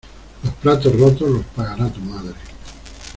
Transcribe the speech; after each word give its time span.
Los 0.43 0.55
platos 0.55 0.99
rotos 0.99 1.29
los 1.29 1.45
pagará 1.45 1.87
tu 1.93 1.99
madre. 2.01 2.33